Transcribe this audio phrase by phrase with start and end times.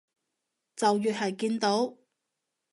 [0.75, 1.95] 就越係見到